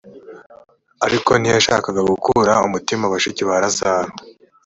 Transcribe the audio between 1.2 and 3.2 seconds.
ntiyashakaga gukura umutima